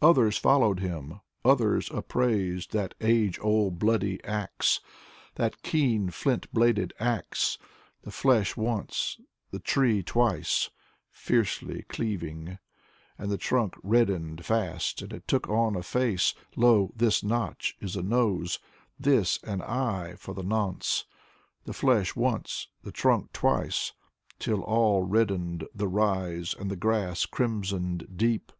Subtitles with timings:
[0.00, 4.80] Others followed him, others upraised That age old bloody ax.
[5.34, 7.58] That keen flint bladed ax:
[8.00, 9.20] The flesh once.
[9.50, 10.70] The tree twice
[11.10, 12.60] Fiercely cleaving.
[13.18, 16.34] And the trunk reddened fast And it took on a face.
[16.56, 18.58] Lo,— this notch— ^is a nose,
[18.98, 21.04] This— an eye, for the nonce.
[21.64, 22.68] The flesh once.
[22.84, 23.92] The trunk twice—
[24.40, 28.50] Till all reddened the rise And the grass crimsoned deep.